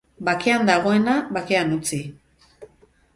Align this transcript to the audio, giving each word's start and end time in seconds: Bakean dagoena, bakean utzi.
Bakean 0.27 0.63
dagoena, 0.69 1.17
bakean 1.37 1.75
utzi. 1.77 1.99